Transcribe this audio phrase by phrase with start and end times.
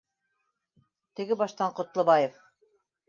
[1.21, 2.41] Теғе баштан Ҡотлобаев: